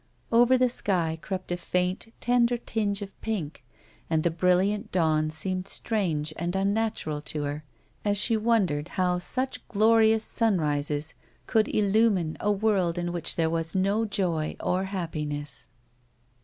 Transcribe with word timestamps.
Over 0.31 0.57
the 0.57 0.67
sky 0.67 1.19
crept 1.21 1.51
a 1.51 1.57
faint, 1.57 2.11
tender 2.19 2.57
tinge 2.57 3.03
of 3.03 3.21
pink, 3.21 3.63
and 4.09 4.23
the 4.23 4.31
brilliant 4.31 4.91
dawn 4.91 5.29
seemed 5.29 5.67
strange 5.67 6.33
and 6.37 6.55
unnatural 6.55 7.21
to 7.21 7.43
her, 7.43 7.63
as 8.03 8.17
she 8.17 8.35
wondered 8.35 8.87
how 8.97 9.19
siich 9.19 9.59
glorious 9.69 10.23
sim 10.23 10.59
rises 10.59 11.13
could 11.45 11.67
illumine 11.67 12.35
a 12.39 12.51
world 12.51 12.97
in 12.97 13.11
which 13.11 13.35
there 13.35 13.47
was 13.51 13.75
no 13.75 14.03
joy 14.03 14.55
or 14.59 14.85
happiness. 14.85 15.67